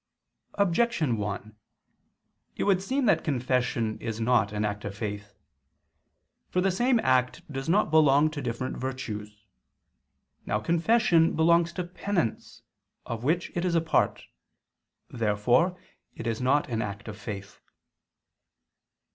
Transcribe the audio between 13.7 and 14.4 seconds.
a part.